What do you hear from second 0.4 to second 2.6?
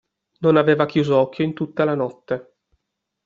aveva chiuso occhio in tutta la notte.